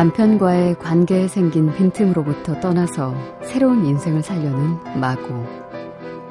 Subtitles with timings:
[0.00, 5.44] 남편과의 관계에 생긴 빈틈으로부터 떠나서 새로운 인생을 살려는 마고.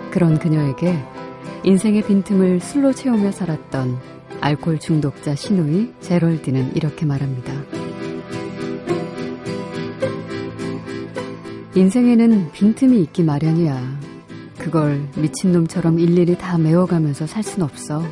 [0.09, 0.97] 그런 그녀에게
[1.61, 3.99] 인생의 빈틈을 술로 채우며 살았던
[4.41, 7.53] 알코올 중독자 신우이 제럴디는 이렇게 말합니다.
[11.75, 13.99] 인생에는 빈틈이 있기 마련이야.
[14.57, 18.03] 그걸 미친놈처럼 일일이 다 메워가면서 살 순 없어.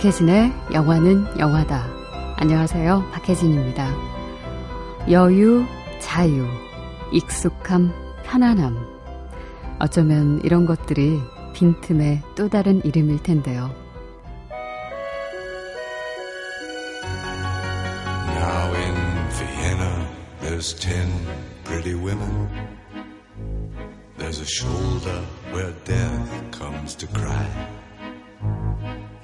[0.00, 1.86] 박혜진의 영화는 영화다.
[2.36, 3.10] 안녕하세요.
[3.12, 3.94] 박혜진입니다.
[5.10, 5.66] 여유,
[6.00, 6.46] 자유,
[7.12, 7.92] 익숙함,
[8.24, 8.78] 편안함.
[9.78, 11.20] 어쩌면 이런 것들이
[11.52, 13.70] 빈틈의 또 다른 이름일 텐데요.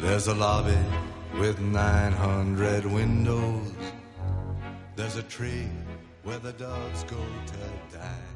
[0.07, 0.79] There's a lobby
[1.41, 3.73] with 900 windows.
[4.95, 5.69] There's a tree
[6.23, 8.31] where the doves go to die.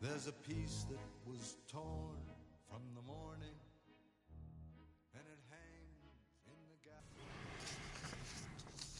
[0.00, 2.18] There's a piece that was torn
[2.68, 3.54] from the morning
[5.14, 6.10] and it hangs
[6.50, 6.82] in the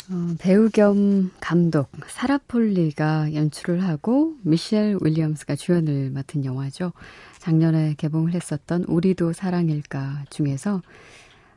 [0.08, 6.92] 어, 배우 겸 감독 사라 폴리가 연출을 하고 미셸 윌리엄스가 주연을 맡은 영화죠.
[7.42, 10.80] 작년에 개봉을 했었던 우리도 사랑일까 중에서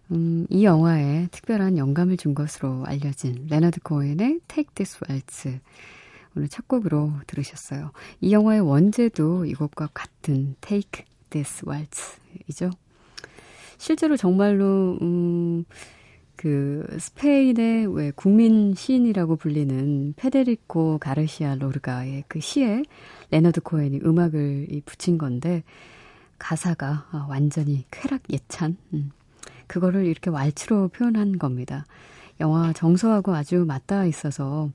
[0.10, 5.60] 음, 이 영화에 특별한 영감을 준 것으로 알려진 레너드 코엔의 Take This Waltz
[6.36, 7.92] 오늘 첫 곡으로 들으셨어요.
[8.20, 12.72] 이 영화의 원제도 이곡과 같은 Take This Waltz이죠.
[13.78, 15.66] 실제로 정말로 음,
[16.36, 22.84] 그 스페인의 왜 국민 시인이라고 불리는 페데리코 가르시아 로르가의 그 시에
[23.32, 25.64] 레너드 코엔이 음악을 붙인 건데
[26.38, 29.12] 가사가 아, 완전히 쾌락 예찬 음,
[29.68, 31.86] 그거를 이렇게 왈츠로 표현한 겁니다.
[32.40, 34.70] 영화 정서하고 아주 맞닿아 있어서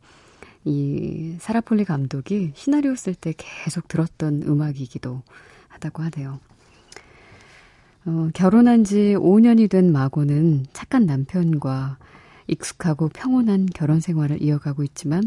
[0.65, 5.22] 이 사라폴리 감독이 시나리오 쓸 때 계속 들었던 음악이기도
[5.69, 6.41] 하다고 하네요.
[8.06, 11.99] 어, 결혼한 지 5년이 된 마고는 착한 남편과
[12.47, 15.22] 익숙하고 평온한 결혼 생활을 이어가고 있지만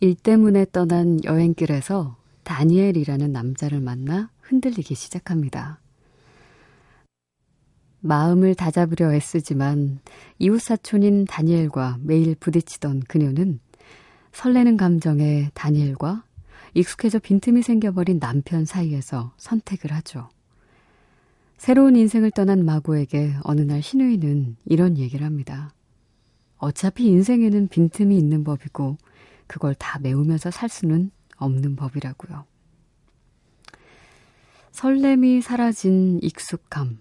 [0.00, 5.78] 일 때문에 떠난 여행길에서 다니엘이라는 남자를 만나 흔들리기 시작합니다.
[8.00, 10.00] 마음을 다잡으려 애쓰지만
[10.40, 13.60] 이웃사촌인 다니엘과 매일 부딪히던 그녀는
[14.32, 16.24] 설레는 감정에 다니엘과
[16.74, 20.28] 익숙해져 빈틈이 생겨버린 남편 사이에서 선택을 하죠.
[21.62, 25.72] 새로운 인생을 떠난 마고에게 어느 날 신우이는 이런 얘기를 합니다.
[26.56, 28.98] 어차피 인생에는 빈틈이 있는 법이고
[29.46, 32.46] 그걸 다 메우면서 살 수는 없는 법이라고요.
[34.72, 36.98] 설렘이 사라진 익숙함,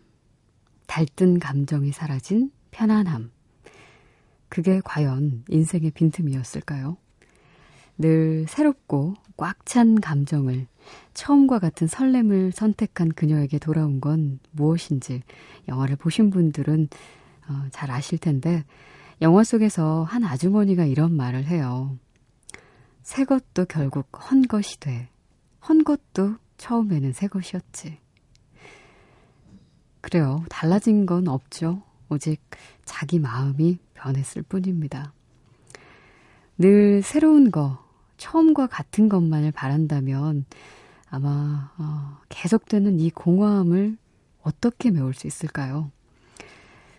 [0.85, 3.31] 달뜬 감정이 사라진 편안함.
[4.47, 6.97] 그게 과연 인생의 빈틈이었을까요?
[7.97, 10.67] 늘 새롭고 꽉 찬 감정을
[11.13, 15.23] 처음과 같은 설렘을 선택한 그녀에게 돌아온 건 무엇인지
[15.67, 16.89] 영화를 보신 분들은
[17.47, 18.63] 어, 잘 아실 텐데
[19.21, 21.97] 영화 속에서 한 아주머니가 이런 말을 해요.
[23.03, 25.09] 새 것도 결국 헌 것이 돼.
[25.67, 27.99] 헌 것도 처음에는 새 것이었지.
[30.01, 30.43] 그래요.
[30.49, 31.83] 달라진 건 없죠.
[32.09, 32.41] 오직
[32.83, 35.13] 자기 마음이 변했을 뿐입니다.
[36.57, 37.83] 늘 새로운 거,
[38.17, 40.45] 처음과 같은 것만을 바란다면
[41.09, 43.97] 아마 어, 계속되는 이 공허함을
[44.43, 45.91] 어떻게 메울 수 있을까요?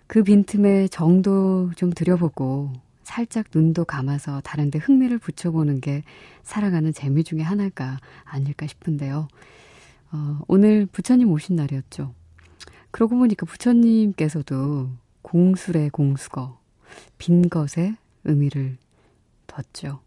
[0.06, 2.72] 그 빈틈에 정도 좀 들여보고
[3.02, 6.02] 살짝 눈도 감아서 다른데 흥미를 붙여보는 게
[6.42, 9.28] 살아가는 재미 중에 하나가 아닐까 싶은데요.
[10.12, 12.14] 어, 오늘 부처님 오신 날이었죠.
[12.90, 14.90] 그러고 보니까 부처님께서도
[15.22, 16.58] 공술의 공수거,
[17.16, 18.76] 빈 것에 의미를
[19.54, 20.00] 뒀죠.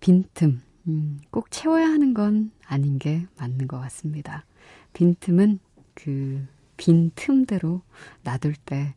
[0.00, 4.44] 빈틈, 음, 꼭 채워야 하는 건 아닌 게 맞는 것 같습니다.
[4.92, 5.58] 빈틈은
[5.94, 7.82] 그 빈 틈대로
[8.22, 8.94] 놔둘 때,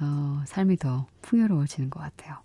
[0.00, 2.38] 어, 삶이 더 풍요로워지는 것 같아요.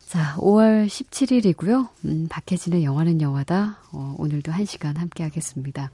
[0.00, 1.90] 자, 5월 17일이고요.
[2.06, 3.78] 음, 박혜진의 영화는 영화다.
[3.92, 5.92] 어, 오늘도 한 시간 함께 하겠습니다.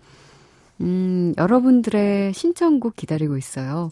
[0.81, 3.91] 음, 여러분들의 신청곡 기다리고 있어요.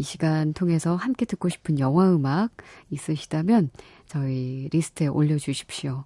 [0.00, 2.52] 이 시간 통해서 함께 듣고 싶은 영화 음악
[2.88, 3.68] 있으시다면
[4.06, 6.04] 저희 리스트에 올려주십시오.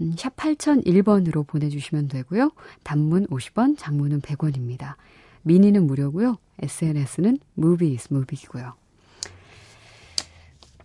[0.00, 2.50] 음, 샵 8001번으로 보내주시면 되고요.
[2.82, 4.96] 단문 50원, 장문은 100원입니다.
[5.42, 6.38] 미니는 무료고요.
[6.62, 8.74] SNS는 movies, movie고요.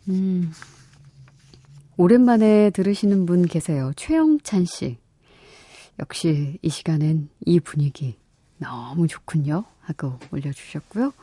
[0.10, 0.52] 음,
[1.98, 3.92] 오랜만에 들으시는 분 계세요.
[3.96, 4.98] 최영찬 씨.
[5.98, 8.20] 역시 이 시간엔 이 분위기
[8.60, 9.64] 너무 좋군요.
[9.82, 11.14] 하고 올려주셨고요.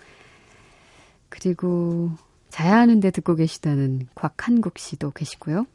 [1.35, 2.13] 그리고
[2.49, 5.67] 자야 하는데 듣고 계시다는 곽한국 씨도 계시고요.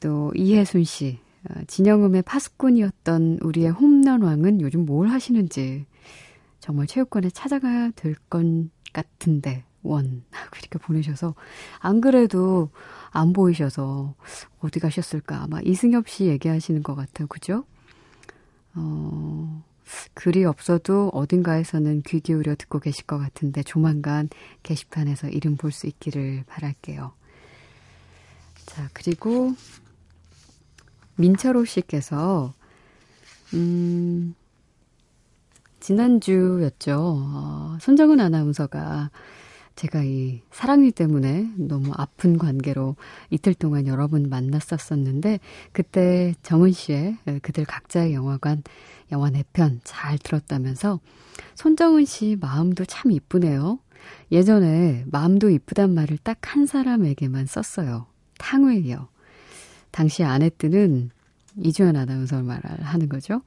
[0.00, 1.18] 또 이혜순 씨,
[1.50, 5.84] 어, 진영음의 파수꾼이었던 우리의 홈런왕은 요즘 뭘 하시는지
[6.58, 11.34] 정말 체육관에 찾아가야 될건 같은데 원 하고 이렇게 보내셔서
[11.78, 12.70] 안 그래도
[13.10, 14.14] 안 보이셔서
[14.60, 17.64] 어디 가셨을까 아마 이승엽 씨 얘기하시는 것 같아요 그죠?
[18.74, 19.62] 어,
[20.14, 24.28] 글이 없어도 어딘가에서는 귀 기울여 듣고 계실 것 같은데 조만간
[24.62, 27.12] 게시판에서 이름 볼 수 있기를 바랄게요.
[28.66, 29.54] 자, 그리고
[31.16, 32.54] 민철호 씨께서
[33.54, 34.34] 음,
[35.80, 36.96] 지난주였죠.
[36.98, 39.10] 어, 손정은 아나운서가
[39.80, 42.96] 제가 이 사랑니 때문에 너무 아픈 관계로
[43.30, 45.40] 이틀 동안 여러 분 만났었었는데
[45.72, 48.62] 그때 정은 씨의 그들 각자의 영화관
[49.10, 51.00] 영화 4편 잘 들었다면서
[51.54, 53.78] 손정은 씨 마음도 참 이쁘네요.
[54.30, 58.06] 예전에 마음도 이쁘단 말을 딱 한 사람에게만 썼어요.
[58.36, 59.08] 탕웨이요.
[59.92, 61.08] 당시 아내 뜨는
[61.56, 63.40] 이주연 아나운서 말을 하는 거죠.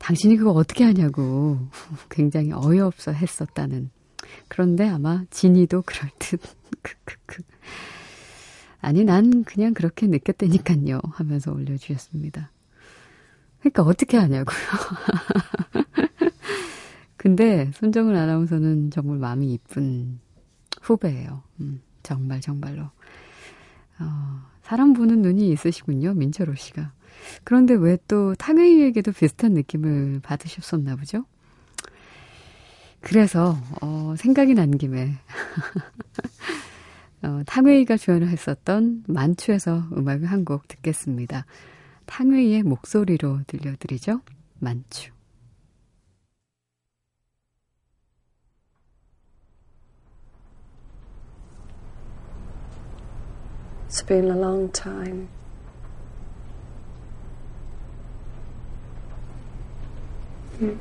[0.00, 1.58] 당신이 그거 어떻게 하냐고
[2.10, 3.90] 굉장히 어이없어 했었다는.
[4.48, 6.40] 그런데 아마 진이도 그럴 듯.
[6.82, 7.42] 크크크.
[8.80, 11.00] 아니, 난 그냥 그렇게 느꼈다니까요.
[11.12, 12.50] 하면서 올려주셨습니다.
[13.60, 14.56] 그러니까 어떻게 하냐고요.
[17.16, 20.20] 근데 손정은 아나운서는 정말 마음이 이쁜
[20.82, 21.42] 후배예요.
[21.60, 22.84] 음, 정말 정말로.
[23.98, 26.14] 어, 사람 보는 눈이 있으시군요.
[26.14, 26.92] 민철호 씨가.
[27.44, 31.24] 그런데 왜 또 탕웨이에게도 비슷한 느낌을 받으셨었나 보죠?
[33.00, 35.12] 그래서 어, 생각이 난 김에
[37.22, 41.44] 어, 탕웨이가 주연을 했었던 만추에서 음악을 한 곡 듣겠습니다.
[42.06, 44.20] 탕웨이의 목소리로 들려드리죠.
[44.60, 45.10] 만추.
[53.88, 55.28] It's been a long time.
[60.60, 60.78] 음.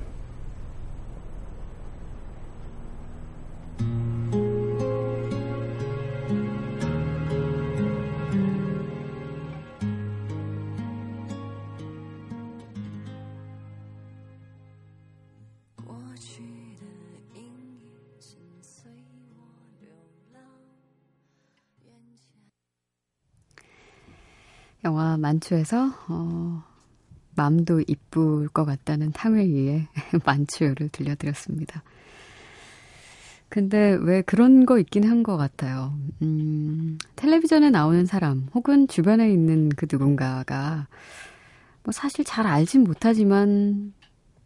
[25.18, 26.64] 만추에서 어,
[27.36, 29.88] 마음도 이쁠 것 같다는 탕웨이의
[30.26, 31.84] 만추를 들려드렸습니다.
[33.50, 35.94] 근데 왜 그런 거 있긴 한 것 같아요.
[36.22, 40.88] 음, 텔레비전에 나오는 사람 혹은 주변에 있는 그 누군가가
[41.84, 43.94] 뭐 사실 잘 알진 못하지만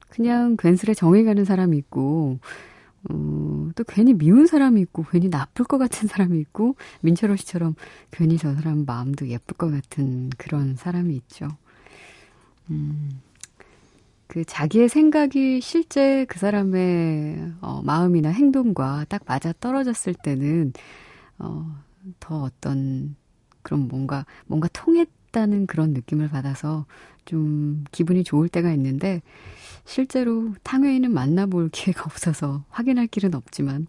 [0.10, 2.40] 그냥 괜스레 정해가는 사람이 있고
[3.10, 7.76] 어, 또 괜히 미운 사람이 있고, 괜히 나쁠 것 같은 사람이 있고, 민철호 씨처럼
[8.12, 11.48] 괜히 저 사람 마음도 예쁠 것 같은 그런 사람이 있죠.
[12.70, 13.22] 음,
[14.28, 20.74] 그 자기의 생각이 실제 그 사람의 어, 마음이나 행동과 딱 맞아 떨어졌을 때는,
[21.40, 21.66] 어,
[22.20, 23.16] 더 어떤
[23.64, 26.86] 그런 뭔가, 뭔가 통했 다는 그런 느낌을 받아서
[27.26, 29.22] 좀 기분이 좋을 때가 있는데,
[29.86, 33.88] 실제로 탕웨이는 만나볼 기회가 없어서 확인할 길은 없지만,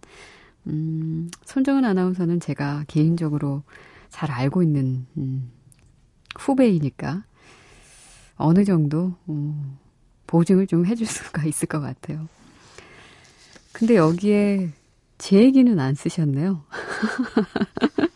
[0.66, 3.62] 음, 손정은 아나운서는 제가 개인적으로
[4.08, 5.50] 잘 알고 있는, 음,
[6.38, 7.24] 후배이니까,
[8.36, 9.78] 어느 정도, 어,
[10.26, 12.28] 보증을 좀 해줄 수가 있을 것 같아요.
[13.72, 14.70] 근데 여기에
[15.18, 16.64] 제 얘기는 안 쓰셨네요.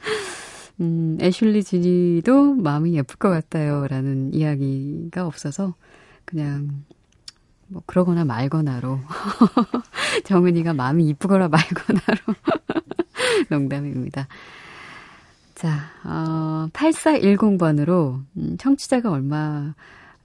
[0.81, 3.87] 음, 애슐리 지니도 마음이 예쁠 것 같아요.
[3.89, 5.75] 라는 이야기가 없어서
[6.25, 6.85] 그냥
[7.69, 9.01] 뭐 그러거나 말거나로
[10.25, 12.19] 정은이가 마음이 이쁘거나 말거나로
[13.51, 14.29] 농담입니다.
[15.55, 19.75] 자, 어, 8410번으로 음, 청취자가 얼마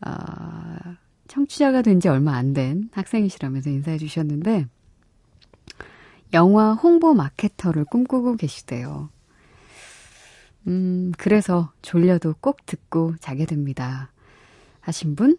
[0.05, 0.11] 어,
[1.27, 4.67] 청취자가 된 지 얼마 안 된 학생이시라면서 인사해 주셨는데
[6.33, 9.09] 영화 홍보 마케터를 꿈꾸고 계시대요.
[10.67, 14.11] 음, 그래서 졸려도 꼭 듣고 자게 됩니다.
[14.81, 15.37] 하신 분?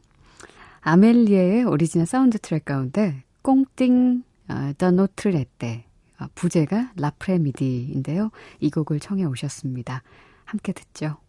[0.81, 5.85] 아멜리에의 오리지널 사운드 트랙 가운데 Comptine 어, d'un autre été
[6.19, 8.31] 어, 부제가 l'après-midi인데요.
[8.61, 10.03] 이 곡을 청해 오셨습니다.
[10.45, 11.22] 함께 듣죠.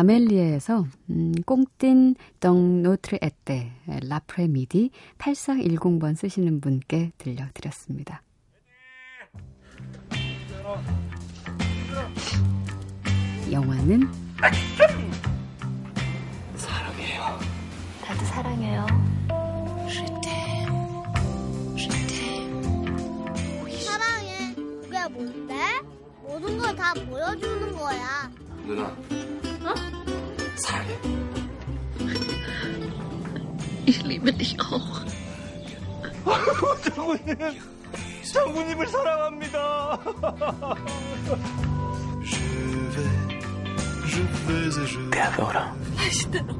[0.00, 3.72] 아멜리에에서 음, 꽁틴 덩 노트르 에떼
[4.06, 8.22] 라프레 미디 8410번 쓰시는 분께 들려드렸습니다.
[13.50, 14.02] 영화는
[16.56, 17.38] 사랑해요.
[18.02, 18.86] 나도 사랑해요.
[23.86, 24.54] 사랑해.
[24.54, 25.54] 그게 뭔데?
[26.22, 28.30] 모든 걸 다 보여주는 거야.
[28.66, 28.94] 누나.
[30.56, 30.96] 사랑해.
[33.86, 35.04] Ich liebe dich auch.
[36.94, 37.60] 장군님,
[38.32, 39.98] 장군님을 사랑합니다.
[45.10, 45.60] Te adoro.
[45.96, 46.54] 다시대로.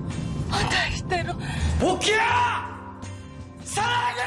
[0.51, 1.33] 아, 다시대로.
[1.83, 3.01] 오키야!
[3.65, 4.23] 사랑해!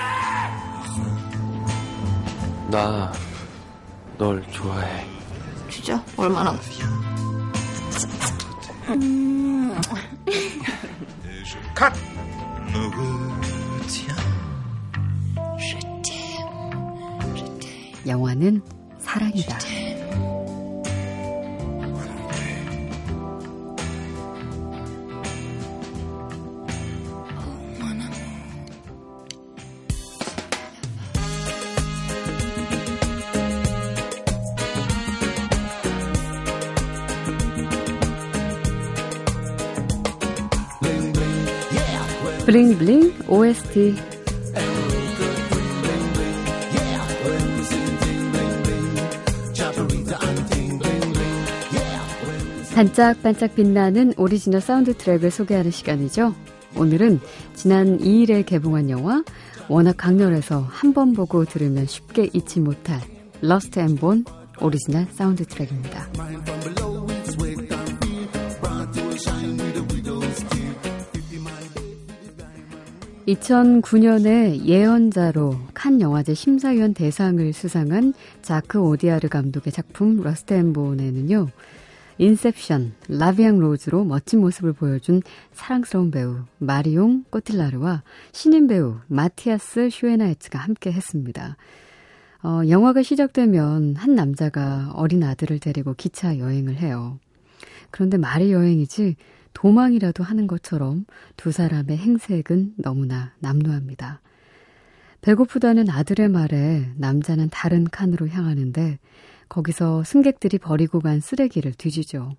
[2.69, 3.11] 나
[4.19, 5.05] 널 좋아해.
[5.69, 6.03] 진짜?
[6.17, 6.59] 얼마나?
[11.75, 11.93] 컷!
[18.07, 18.61] 영화는
[18.97, 19.59] 사랑이다.
[42.49, 43.93] 블링블링 OST
[52.73, 56.33] 반짝반짝 빛나는 오리지널 사운드 트랙을 소개하는 시간이죠.
[56.75, 57.19] 오늘은
[57.53, 59.23] 지난 2일에 개봉한 영화
[59.67, 62.99] 워낙 강렬해서 한 번 보고 들으면 쉽게 잊지 못할
[63.41, 64.25] 러스트 앤 본
[64.59, 66.09] 오리지널 사운드 트랙입니다.
[73.29, 81.49] 2009년에 예언자로 칸 영화제 심사위원 대상을 수상한 자크 오디아르 감독의 작품 Rust and Bone에는요.
[82.17, 85.21] Inception, La Vie en rose로 멋진 모습을 보여준
[85.53, 91.55] 사랑스러운 배우 마리옹 꼬틸라르와 신인 배우 마티아스 슈에나이츠가 함께 했습니다.
[92.41, 97.19] 어, 영화가 시작되면 한 남자가 어린 아들을 데리고 기차 여행을 해요.
[97.91, 99.15] 그런데 말이 여행이지
[99.53, 101.05] 도망이라도 하는 것처럼
[101.37, 104.21] 두 사람의 행색은 너무나 남루합니다.
[105.21, 108.99] 배고프다는 아들의 말에 남자는 다른 칸으로 향하는데
[109.49, 112.35] 거기서 승객들이 버리고 간 쓰레기를 뒤지죠.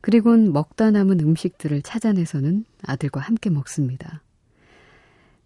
[0.00, 4.22] 그리곤 먹다 남은 음식들을 찾아내서는 아들과 함께 먹습니다.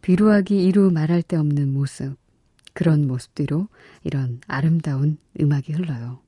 [0.03, 2.17] 비루하기 이루 말할 데 없는 모습,
[2.75, 3.69] 그런 모습 뒤로
[4.03, 6.24] 이런 아름다운 음악이 흘러요.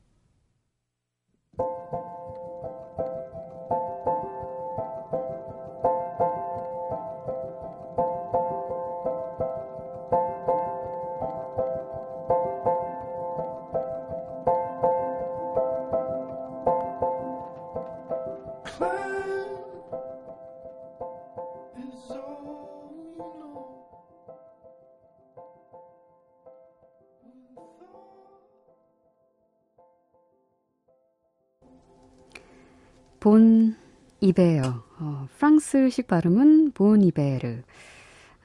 [35.87, 37.63] 프랑스식 발음은 Bon Iver.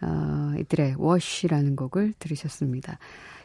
[0.01, 2.99] 어, 이들의 Wash라는 곡을 들으셨습니다.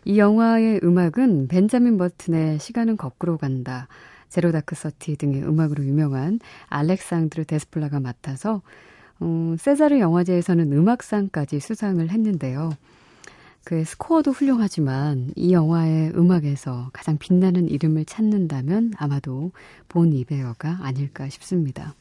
[0.04, 3.88] 이 영화의 음악은 벤자민 버튼의 시간은 거꾸로 간다,
[4.28, 8.62] Zero Dark Thirty 등의 음악으로 유명한 알렉상드르 데스플라가 맡아서
[9.22, 12.72] 음, 세자르 영화제에서는 음악상까지 수상을 했는데요.
[13.64, 19.52] 그 스코어도 훌륭하지만 이 영화의 음악에서 가장 빛나는 이름을 찾는다면 아마도
[19.88, 21.94] 본 이베어가 아닐까 싶습니다.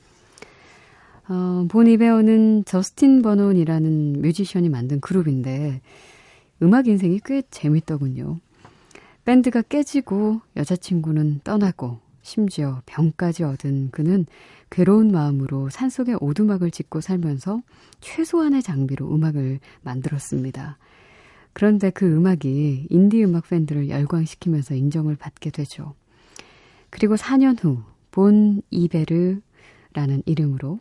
[1.28, 5.82] 어, 본 이베어는 저스틴 버논이라는 뮤지션이 만든 그룹인데
[6.62, 8.40] 음악 인생이 꽤 재밌더군요.
[9.26, 14.26] 밴드가 깨지고 여자친구는 떠나고 심지어 병까지 얻은 그는
[14.70, 17.62] 괴로운 마음으로 산속에 오두막을 짓고 살면서
[18.02, 20.78] 최소한의 장비로 음악을 만들었습니다.
[21.54, 25.96] 그런데 그 음악이 인디 음악 팬들을 열광시키면서 인정을 받게 되죠.
[26.90, 30.80] 그리고 4년 후, 본 이베르라는 이름으로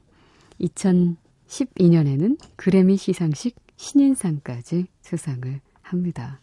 [0.61, 6.41] 2012년에는 그래미 시상식 신인상까지 수상을 합니다.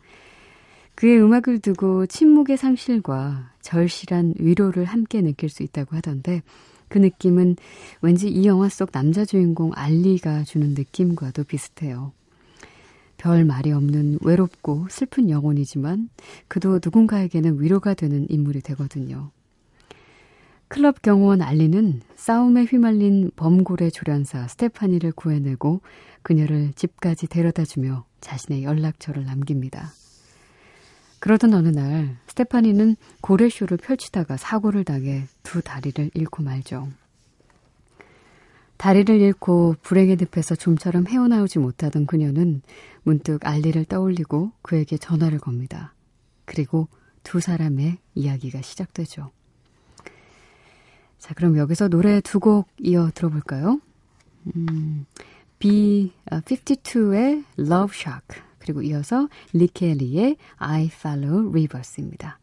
[0.95, 6.43] 그의 음악을 두고 침묵의 상실과 절실한 위로를 함께 느낄 수 있다고 하던데
[6.89, 7.55] 그 느낌은
[8.01, 12.11] 왠지 이 영화 속 남자 주인공 알리가 주는 느낌과도 비슷해요.
[13.17, 16.09] 별 말이 없는 외롭고 슬픈 영혼이지만
[16.47, 19.31] 그도 누군가에게는 위로가 되는 인물이 되거든요.
[20.71, 25.81] 클럽 경호원 알리는 싸움에 휘말린 범고래 조련사 스테파니를 구해내고
[26.21, 29.91] 그녀를 집까지 데려다주며 자신의 연락처를 남깁니다.
[31.19, 36.87] 그러던 어느 날 스테파니는 고래쇼를 펼치다가 사고를 당해 두 다리를 잃고 말죠.
[38.77, 42.61] 다리를 잃고 불행의 늪에서 좀처럼 헤어나오지 못하던 그녀는
[43.03, 45.93] 문득 알리를 떠올리고 그에게 전화를 겁니다.
[46.45, 46.87] 그리고
[47.23, 49.31] 두 사람의 이야기가 시작되죠.
[51.21, 53.79] 자, 그럼 여기서 노래 두 곡 이어 들어볼까요?
[54.55, 55.05] 음,
[55.59, 62.39] B52의 Love Shock 그리고 이어서 리켈리의 I Follow Rivers입니다.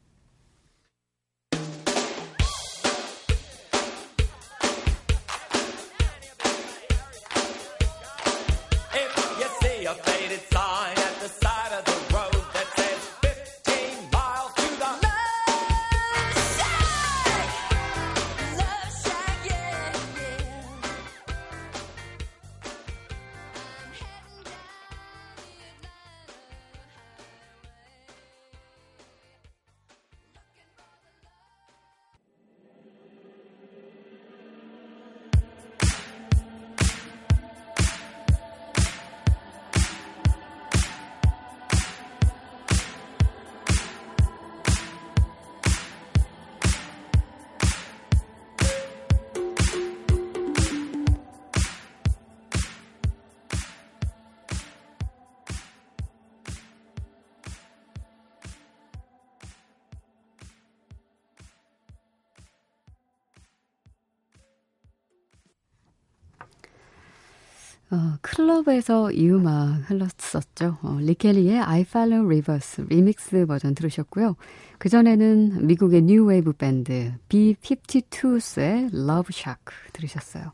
[67.90, 70.78] 어, 클럽에서 이 음악 흘렀었죠.
[70.82, 74.36] 어, Lykke Li의 I Follow Rivers 리믹스 버전 들으셨고요.
[74.78, 80.52] 그전에는 미국의 뉴 웨이브 밴드 B-52s의 Love Shack 들으셨어요.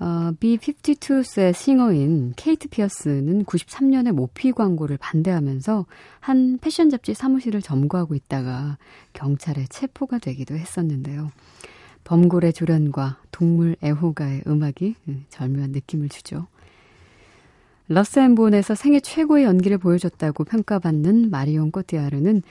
[0.00, 5.86] 어, B-52s의 싱어인 케이트 피어스는 93년에 모피 광고를 반대하면서
[6.18, 8.78] 한 패션 잡지 사무실을 점거하고 있다가
[9.12, 11.30] 경찰에 체포가 되기도 했었는데요.
[12.10, 16.48] 범고래 조련과 동물 애호가의 음악이 음, 절묘한 느낌을 주죠.
[17.86, 22.42] Rust and Bone에서 생애 최고의 연기를 보여줬다고 평가받는 마리온 꼬티아르는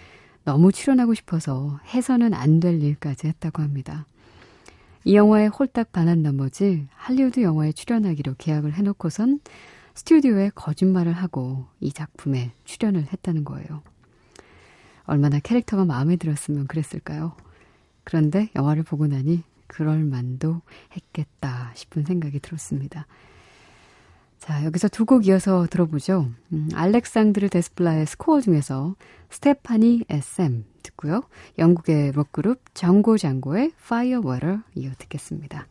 [0.46, 4.06] 너무 출연하고 싶어서 해서는 안 될 일까지 했다고 합니다.
[5.04, 9.42] 이 영화에 홀딱 반한 나머지 할리우드 영화에 출연하기로 계약을 해놓고선
[9.94, 13.82] 스튜디오에 거짓말을 하고 이 작품에 출연을 했다는 거예요.
[15.04, 17.34] 얼마나 캐릭터가 마음에 들었으면 그랬을까요?
[18.06, 20.62] 그런데 영화를 보고 나니 그럴 만도
[20.96, 23.08] 했겠다 싶은 생각이 들었습니다.
[24.40, 26.30] 자, 여기서 두 곡 이어서 들어보죠.
[26.54, 28.96] 음, 알렉산드르 데스플라의 스코어 중에서
[29.30, 31.22] 스테파니 SM 듣고요.
[31.58, 35.68] 영국의 록그룹 정고장고의 Firewater 이어 듣겠습니다.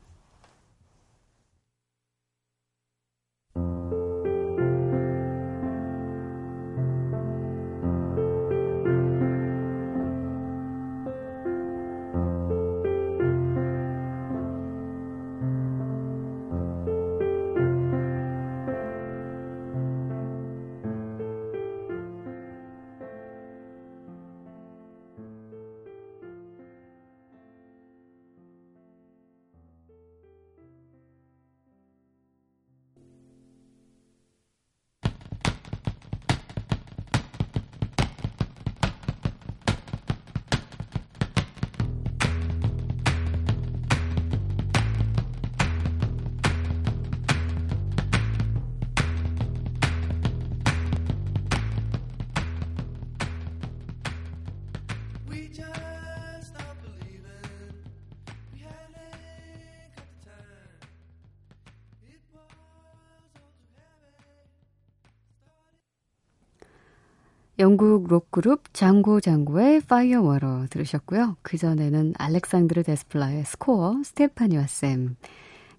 [67.58, 71.38] 영국 록그룹 Django Django의 Firewater 들으셨고요.
[71.42, 74.66] 그전에는 알렉산드르 데스플라의 스코어 스테파니와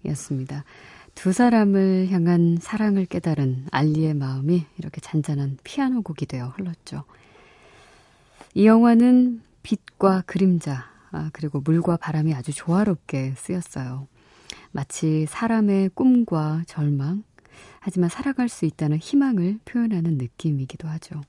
[0.03, 0.65] 쌤이었습니다.
[1.15, 7.05] 두 사람을 향한 사랑을 깨달은 알리의 마음이 이렇게 잔잔한 피아노 곡이 되어 흘렀죠.
[8.55, 14.07] 이 영화는 빛과 그림자, 아, 그리고 물과 바람이 아주 조화롭게 쓰였어요.
[14.71, 17.23] 마치 사람의 꿈과 절망,
[17.79, 21.21] 하지만 살아갈 수 있다는 희망을 표현하는 느낌이기도 하죠.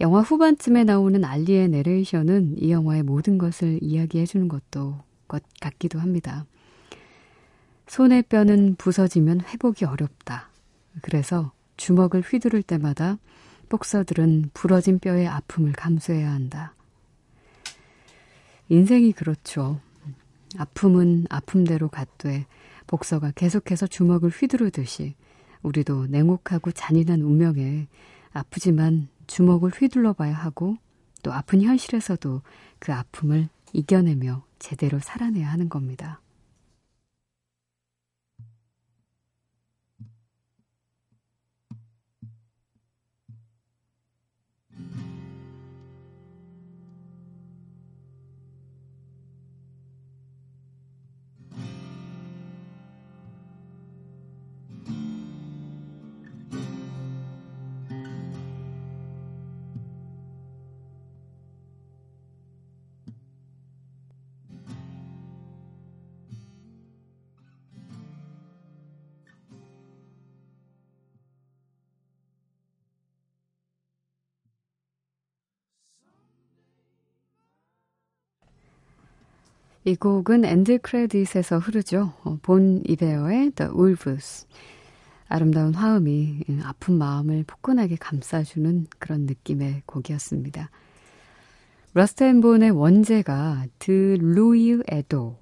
[0.00, 6.46] 영화 후반쯤에 나오는 알리의 내레이션은 이 영화의 모든 것을 이야기해 주는 것도 것 같기도 합니다.
[7.88, 10.50] 손의 뼈는 부서지면 회복이 어렵다.
[11.02, 13.18] 그래서 주먹을 휘두를 때마다
[13.68, 16.74] 복서들은 부러진 뼈의 아픔을 감수해야 한다.
[18.68, 19.80] 인생이 그렇죠.
[20.56, 22.46] 아픔은 아픔대로 갔되
[22.86, 25.14] 복서가 계속해서 주먹을 휘두르듯이
[25.62, 27.88] 우리도 냉혹하고 잔인한 운명에
[28.32, 30.76] 아프지만 주먹을 휘둘러 봐야 하고
[31.22, 32.42] 또 아픈 현실에서도
[32.80, 36.20] 그 아픔을 이겨내며 제대로 살아내야 하는 겁니다.
[79.84, 82.12] 이 곡은 end credit에서 흐르죠.
[82.24, 84.46] 어, Bon Iver의 The Wolves.
[85.28, 90.70] 아름다운 화음이 음, 아픈 마음을 포근하게 감싸주는 그런 느낌의 곡이었습니다.
[91.94, 95.38] Rust and Bone의 원제가 De rouille et d'os,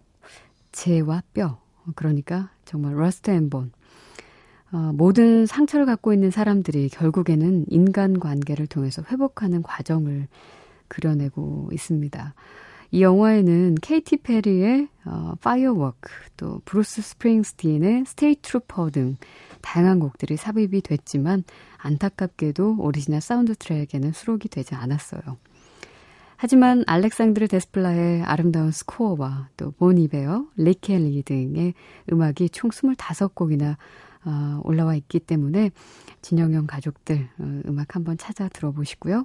[0.73, 1.61] 재와 뼈.
[1.95, 3.73] 그러니까 정말 Rust and Bone.
[4.73, 10.29] 어, 모든 상처를 갖고 있는 사람들이 결국에는 인간 관계를 통해서 회복하는 과정을
[10.89, 12.35] 그려내고 있습니다.
[12.91, 19.17] 이 영화에는 케이티 페리의 어, Firework, 또 브루스 스프링스틴의 State Trooper 등
[19.63, 21.45] 다양한 곡들이 삽입이 됐지만
[21.79, 25.21] 안타깝게도 오리지널 사운드 트랙에는 수록이 되지 않았어요.
[26.37, 31.75] 하지만 알렉산드르 데스플라의 아름다운 스코어와 또 Bon Iver, Lykke Li 등의
[32.13, 33.77] 음악이 총 25곡이나
[34.27, 35.71] 어, 올라와 있기 때문에
[36.21, 39.25] 진영형 가족들 어, 음악 한번 찾아 들어보시고요.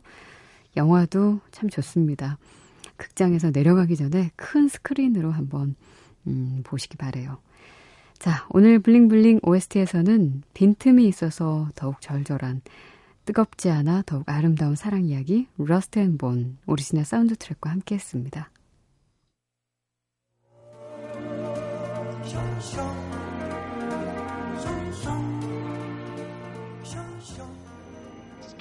[0.78, 2.38] 영화도 참 좋습니다.
[3.02, 5.76] 극장에서 내려가기 전에 큰 스크린으로 한번
[6.28, 7.40] 음, 보시기 바래요.
[8.20, 12.62] 자, 오늘 Bling Bling OST에서는 빈틈이 있어서 더욱 절절한
[13.26, 18.52] 뜨겁지 않아 더욱 아름다운 사랑 이야기 Rust and Bone 오리지널 사운드 트랙과 함께 했습니다.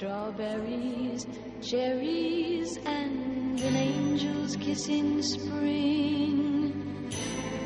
[0.01, 1.27] Strawberries,
[1.61, 6.73] cherries, and an angel's kiss in spring.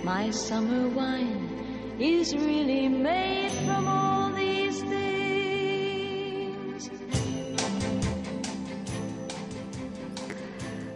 [0.04, 6.90] My summer wine is really made from all these things.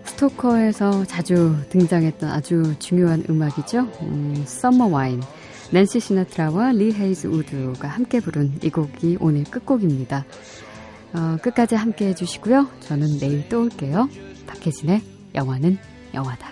[0.04, 3.88] 스토커에서 자주 등장했던 아주 중요한 음악이죠.
[4.02, 5.24] 음, Summer Wine.
[5.72, 10.26] 낸시 시나트라와 리 헤이즈 우드가 함께 부른 이 곡이 오늘 끝곡입니다.
[11.14, 12.68] 어, 끝까지 함께 해주시고요.
[12.82, 14.10] 저는 내일 또 올게요.
[14.48, 15.02] 박혜진의
[15.36, 15.78] 영화는
[16.14, 16.50] 영화다.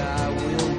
[0.00, 0.77] I will